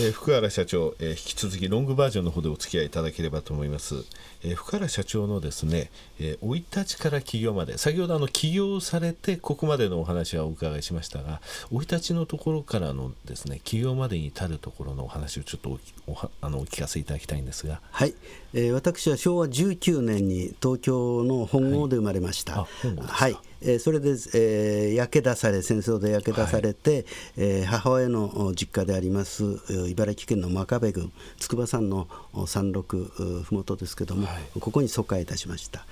[0.00, 3.96] えー、福原社長、えー、引き続きロングバージョンの方でお付き合いいただければと思います、
[4.42, 17.80] えー、福原社長のですね生、い立ちから起業まで先ほどあの起業されてここまでのお話はお伺いしましたが生い立ちのところからのですね起業までに至るところのお話をちょっとおおあのお聞かせいただきたいんですが。
[17.90, 18.14] はい、
[18.54, 27.04] えー、私は昭和19年に東京の本郷で生まれました、はい、はいえー、それで、えー、焼け出され戦争で焼け出されて、はい、
[27.36, 29.44] えー、母親の実家であります
[29.88, 32.08] 茨城県の真壁郡筑波山の
[32.46, 35.84] 山麓ふもとですけども、はい、ここに疎開いたしました。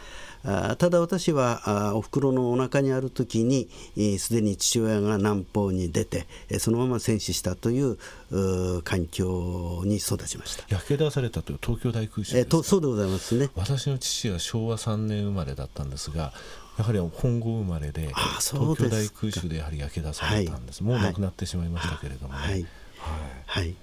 [0.45, 3.69] あただ私はあおふくろのお腹にある時に
[4.19, 6.27] すでに父親が南方に出て
[6.59, 7.99] そのまま戦死したという
[8.83, 10.65] 環境に育ちました。
[10.69, 13.51] 焼け出されたという東京大空襲ですか、えー、そうでございますね。
[13.57, 16.33] 私の父は昭和3年生まれだったんですが
[16.79, 22.65] やはり本郷生まれで東京大空襲でやはり焼け出されたんです、はい、もう亡くなってしまいましたけれどもね、はい、はい。
[23.47, 23.75] はい、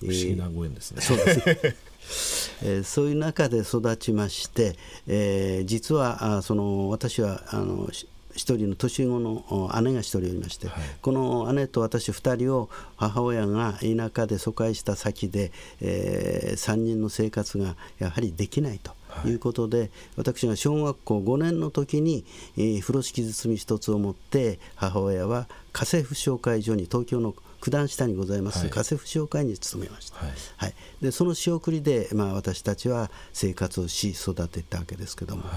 [0.00, 1.76] 不思議なご縁ですね、そうです
[2.64, 4.76] えー、そういう中で育ちまして、
[5.06, 7.88] えー、実はあその私はあの
[8.34, 18.92] 一人の年子の姉が一人おりまして、はい、この姉と私2人を母親が田舎で疎開した先で、えー、3人の生活がやはりできないと。
[19.28, 19.34] い。
[19.34, 22.24] うことで、はい、私が小学校5年の時に、
[22.56, 35.50] えー、風呂敷包み一つを持って母親は家政婦紹介所に東京の九段下にございます、家政婦紹介に勤めました、はい、はい、でその仕送りで、まあ、私たちは生活をし育てたわけですけども、は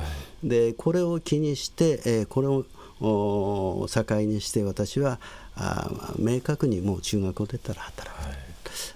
[0.44, 5.20] い、でこれを気にして、えー、これを境にして私は
[5.56, 8.38] あ明確にもう中学を出たら働く、はい、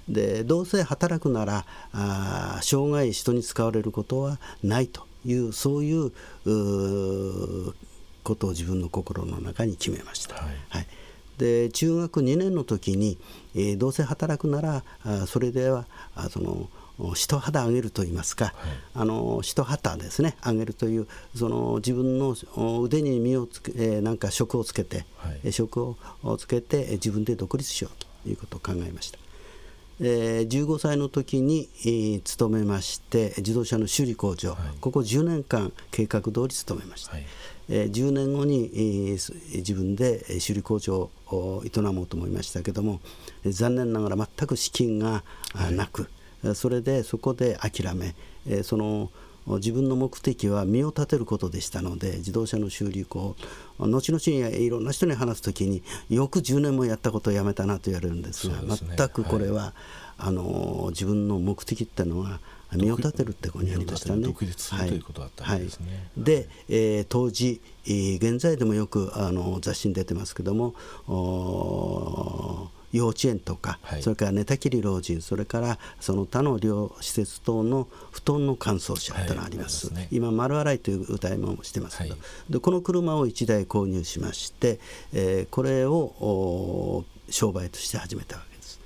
[0.08, 6.12] でどうせ働くならあ生涯人に使われることはないというそういう
[8.24, 10.36] ことを自分の心の中に決めました。
[10.36, 10.88] はい、はい。
[11.38, 13.18] で中学2年の時に、
[13.56, 16.70] えー、どうせ働くならあそれではあその
[17.16, 18.54] 一肌上げるといいますか、はい、
[18.94, 20.36] あの一旗ですね。
[20.46, 22.36] 上げるというその自分の
[22.82, 25.98] 腕に身をつけ、えー、なんか職をつけて、はい、職を
[26.38, 29.20] つけて自分で独立しようということを考えました。
[30.02, 37.26] えー、15歳の時に、えー、勤めまして自動車の修理工場、はい、ここ10年間計画通り勤めました、はい、
[37.70, 43.02] えー、10年後に、えー、自分で修理工場を営もうと思いましたけども
[43.46, 45.24] 残念ながら全く資金が
[45.72, 46.10] なく、
[46.44, 48.16] はい、それでそこで諦め、
[48.48, 49.10] えー、その
[49.56, 53.36] 自分の目的は身を立てることでしたので自動車の修理工
[53.80, 59.74] 後々にいろんな人に話す時によく10年もやったことをやめたなと言われるんですが、ね、全くこれは、はい、
[60.20, 62.40] あの自分の目的っていうのは
[62.74, 64.22] 身を立てるってことになりましたね。
[64.22, 65.88] 独立するということだったんですね。
[66.16, 70.76] はい、で、えー、当時、えー、現在でもよくあの雑誌に出てますけども
[72.92, 79.26] 幼稚園とか、はい、それから寝たきり老人それからその他の療施設等の布団の乾燥車とい。
[79.28, 82.16] うのがあります、はい、今丸洗いという歌いもしてますけど、は
[82.50, 84.80] い、でこの車を1台購入しまして、
[85.14, 88.80] えー、これを商売として始めたわけです。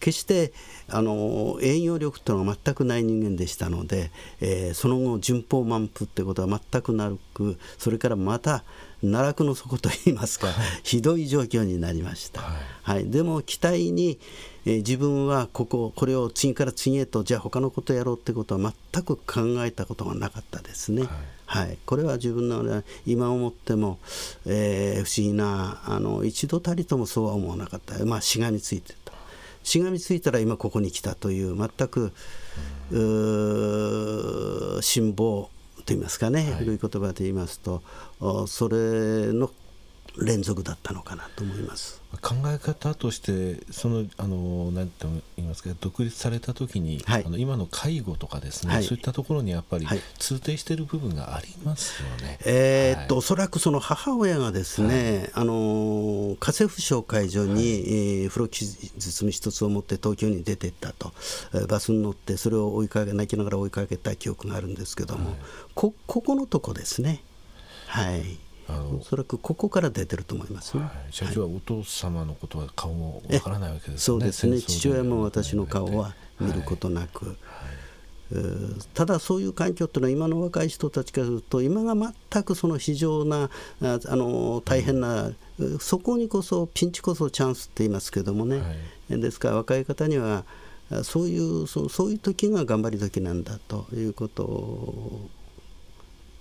[0.00, 0.52] 決して
[0.88, 4.10] あの営業力というのは全くない人間でしたので、
[4.40, 8.64] えー、その後順風満帆ってことは全くなくそれからまた
[9.02, 14.18] 奈落の底といいますか、はい、ひどい状況になりました、はい、はい、でも期待に、
[14.66, 21.02] えー、自分はこここれを次から次へとじゃあ他のことやろうってことは全く考えたことがなかったですね。
[21.02, 21.10] はい。
[21.46, 23.98] はい、これは自分の今思っても、
[24.46, 28.94] えー、不思議なあの一度たりともそうは思わなかった、まあ、しがみついて
[29.62, 32.12] しがみついたら今ここに来たという全く
[34.82, 35.48] 辛抱
[35.90, 37.82] といいますかね、はい、古い言葉で言いますと
[38.46, 39.50] それの
[40.20, 42.00] 連続だったのかなと思います。
[42.20, 49.86] 考え方としてそのあの何て言いますか独立された時に、はい、あの今の介護とかですね、はい、そういったところにやっぱり
[50.18, 52.38] 通底している部分がありますよね。
[52.44, 61.12] えー、っと、おそらくその母親がですね、あの家政婦紹介所に、はい、えー、風呂傷包み一つを持って東京に出ていったと、
[61.54, 65.36] えー、バスに乗ってそれを追いかけ泣きながら追いかけた記憶があるんですけども、
[65.74, 67.22] こここのとこですね。
[67.86, 68.49] はい
[69.00, 73.98] おそらくここから出てると思います、ね、はい、社長はお父様のことは顔もわからないわけですね。
[73.98, 74.60] そうですね。
[74.60, 77.26] 父親も私の顔は見ることなく。
[77.26, 77.36] はい。
[78.94, 83.50] ただそういう環境っていうのは今の若い人たちからすると今が全くその非常な
[83.80, 85.32] あの大変な、
[85.80, 90.44] そこにこそピンチこそチャンスって言いますけどもね、はい、ですから若い方には
[91.02, 95.28] そういうそうそういう時が頑張り時なんだということを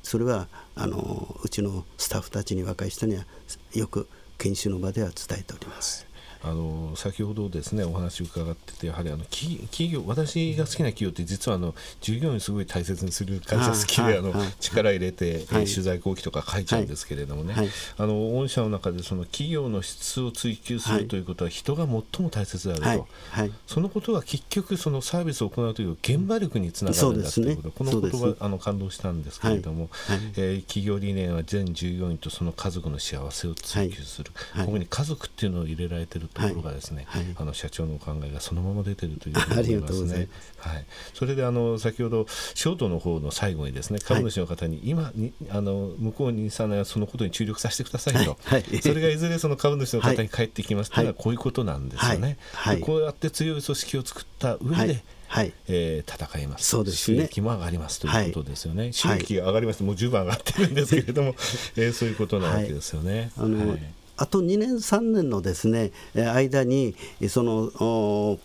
[0.04, 3.26] それはあのうちのスタッフたちに若い人には
[3.74, 4.08] よく
[4.38, 6.09] 研修の場では伝えております。
[6.42, 23.08] あの先ほどですねお話を伺っててやはりあの企業私が好きな企業って実はあの従業員すごい大切にする会社好きであの力入れて、はい、取材後期とか書いちゃうんですけれどもね、はい、あの御社の中でその企業の質を追求するということは人が最も大切であると、
[23.68, 34.32] そのことは結局そのサービスを行うという現場力につながるんだということ、ね、この言葉あの感動したんですけれども、はい、えー、企業理念は全従業員とその家族の幸せを追求する、
[34.66, 40.28] ここに家族っていうのを入れられてるところがですね、あの社長のお考えがそのまま出てるというふうに思いますね。
[40.58, 48.38] はい、それであの先ほどショートの方の最後にですね株主の方に今にあの向こうに3年はそのことに注力させてくださいと、
[48.82, 52.38] それがいずれその株主の方に返ってきますというのはこういうことなんですよね。
[52.82, 55.54] こうやって強い組織を作った上で、はい。
[55.68, 56.66] えー、戦います。
[56.66, 61.36] そうです、ね、収益も上がりますということですよね、はい、収益が上がりますもう十分上がってるんですけれども、
[61.78, 63.32] えー、そういうことなわけですよね。
[63.38, 63.78] あの、
[64.22, 66.96] あと2年、3年のですね間に
[67.30, 68.38] その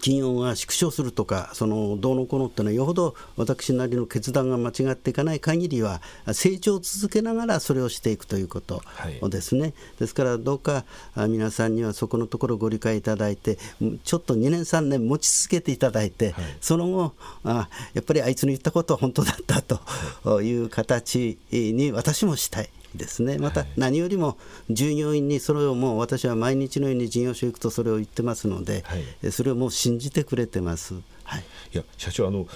[0.00, 6.02] 金運が縮小するとか、そのどうのこうのっていうのは、よほど私なりの決断が間違っていかない限りは、
[6.34, 8.82] 成長を続けながらそれをしていくということ
[9.30, 9.62] ですね。
[9.62, 10.84] はい、ですから、どうか
[11.16, 13.56] 皆さんにはそこのところご理解いただいて、
[14.04, 17.14] ちょっと2年、3年持ち続けていただいて、はい、その後
[17.44, 22.68] あ、やっぱりあいつの言ったことは本当だったという形に私もしたい。
[22.94, 23.38] ですね。
[23.38, 24.36] また何よりも
[24.70, 28.96] 従業員にそれをもう私は毎日のように事業所行くとそれを言ってますので、は
[29.26, 30.94] い、それをもう信じてくれてます。
[31.24, 31.44] はい、
[31.74, 32.46] いや社長あの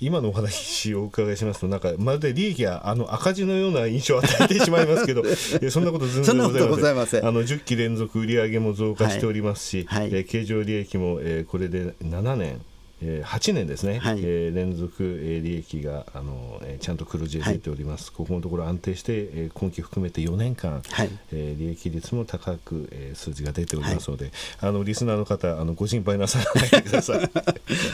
[0.00, 5.22] 今のお話をお伺いしますと、なんかまるで利益があの赤字のような印象を与えてしまいますけど、
[5.70, 7.26] そんなこと全然ございません。
[7.26, 10.10] あの10期連続売上も増加しておりますし、はい。
[10.10, 12.62] はい、経常利益も、えー、これで7年
[13.02, 24.30] えー、8年ですね、はい、えー、連続、えー、利益があの、えー、ちゃんと黒字で出ております、はい、ここのところ安定して、えー、今期含めて4年間、はい、えー、利益率も高く、えー、数字が出ておりますので、
[24.60, 27.30] あのリスナーの方あのご心配なさらないでください。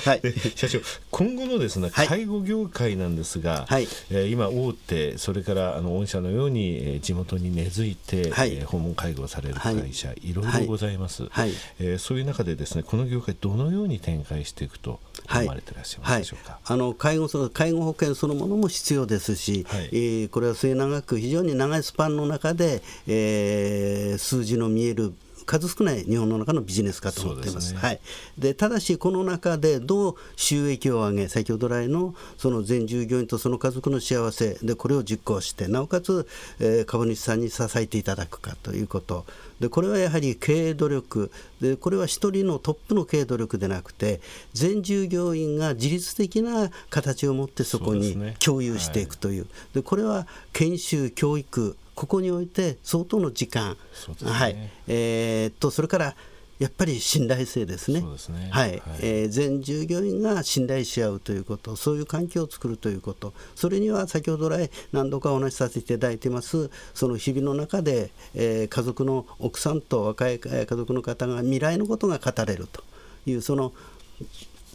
[0.05, 0.23] はい、
[0.55, 0.81] 社長
[1.11, 11.52] 今後のですね介護業界なんですが、はい、えー、今大手それからあの御社のように、えー、地元に根付いて、はい、えー、訪問介護をされる会社、い、ろいろございます、はい。
[11.79, 14.95] えー、そういう中でですねこの業界どのように展開していくと
[15.28, 16.25] 思われてらっしゃいはい、
[16.64, 25.14] あの介護介護保険そのものも必要ですし、はい、えー、これは末永く非常に長いスパンの中で、えー、数字の見える
[25.46, 27.72] 数少ない日本の中のビジネスかと思っています。
[27.72, 28.00] ね、はい、
[28.37, 36.26] でただし、この中でどう収益を上げ、先ほど来のその全従業員とその家族の幸せで、これを実行して、なおかつ、
[36.58, 39.25] えー、株主さんに支えていただくかということ、
[39.60, 41.31] でこれはやはり経営努力。
[41.60, 44.20] で、これは一人のトップの経営努力でなくて、
[44.52, 53.76] 全従業員が自律的な形を持ってそこに共有していくという、で、ねはい、これは研修、教育、ここにおいて相当の時間、
[54.22, 54.56] ね、はい。
[54.87, 56.14] えー、とそれから
[56.58, 58.02] やっぱり信頼性ですね、
[58.50, 72.82] はい、はい、えー、全従業員が信頼し合うということ、そういう環境を作るということ、それには先ほど来、何度かお話しさせていただいています、その日々の中で、えー、家族の奥さんと若い家族の方が未来のことが語れると。
[73.26, 73.72] いう、その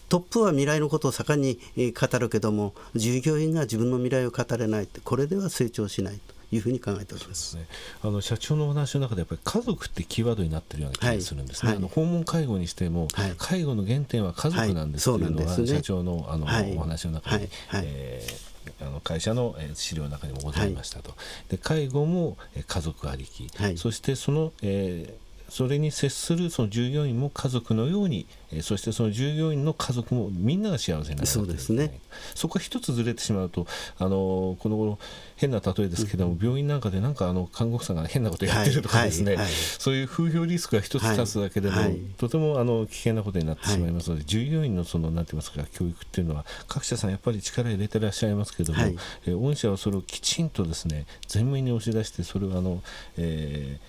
[0.09, 6.40] トップは未来のことを盛んに語るけども、従業員が自分の未来を語れないこれでは成長しないと。
[6.51, 7.65] いうふうに考えております、ね、
[8.03, 16.45] あの社長のお話の中でやっぱり家族ってキーワードになっているような気がするんですね、はい、あの訪問介護にしても、はい、介護の原点は家族なんですっていうのは、ね、社長のあの、
[16.77, 21.15] お話の中に、えーあの会社の資料の中にもございましたと、は
[21.49, 25.13] い、で介護も家族ありき、はい、そしてその、えー、
[25.51, 31.99] それに接するその従業員も家族のように、えそしてその従業員の家族もみんなが幸せになるそうですね。
[32.35, 33.67] そこが一つずれてしまうと
[33.99, 34.97] あのこの頃
[35.35, 39.45] 変な例えですけども、うん、病院なんかでなんかあの看護婦さんが変なことやってるとかですね、はいはい。
[39.47, 41.75] はい、そういう風評リスクが一つ立つだけでも、
[42.15, 48.79] とてもあの危険なことになってしまいますので、従業員のそのなんて言いますか教育っていうのは各社さんやっぱり力入れてらっしゃいますけども、
[49.27, 52.81] え御社はそれをきちんとですね前面に押し出してそれをあの、
[53.17, 53.79] え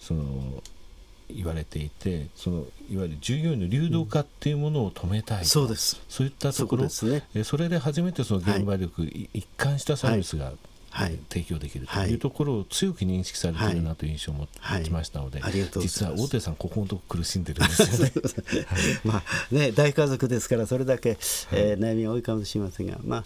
[0.00, 0.62] ー、その
[1.34, 6.00] 言われていてそのいわゆる従業員の流動化っていうものを止めたい、うん、そうです。
[6.08, 6.88] そういったところ。
[6.88, 10.52] そ,、ね、それで初めてその現場力、はい、一貫したサービスが、
[10.90, 14.46] はい、提供できるというところを強く認識されているなという印象を持
[14.84, 15.40] ちましたので、
[15.80, 18.12] 実は大手さんここのとこ苦しんでるんですよね。
[19.04, 21.16] まあね大家族ですからそれだけ、
[21.52, 23.24] えー、悩みが多いかもしれませんがまあ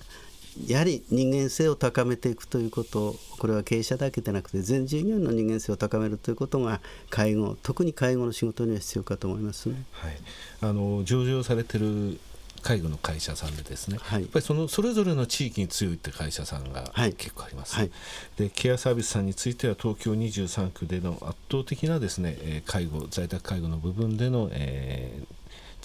[0.67, 10.17] やはり人間性を高めていくということこれは経営者だけでなくて全従業員の人間性を高めるということが介護特に介護の仕事には必要かと思いますね、はい、
[10.63, 12.19] あの上場されてる
[12.63, 14.23] 介護の会社さんでですね、はい。
[14.23, 17.13] やっぱりそのそれぞれの地域に強いって会社さんがはい。
[17.13, 17.93] 結構あります、はい。
[18.37, 25.27] でケアサービスさんについては東京23区での圧倒的なですね、えー介護在宅介護の部分での、えー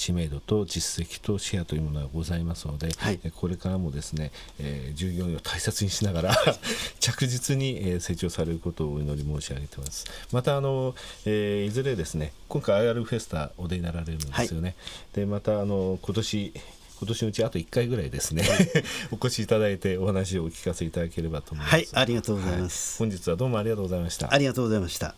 [0.02, 6.36] 知名度と実績とシェアというものがございますので、はいえーこれからもですね、えー従業員を大切にしながら
[7.00, 14.76] 着実に、えー成長されることをお祈り申し上げてますまたあの、えーいずれですね今回 IR フェスタお出になられるんですよね、
[15.14, 16.54] でまたあの今年
[17.00, 18.44] 今年のうちあと1回ぐらいですね
[19.12, 21.74] お越しいただいてお話をお聞かせいただければと思います。
[21.74, 24.34] はいありがとうございます本日はどうもありがとうございました。
[24.34, 25.16] ありがとうございました。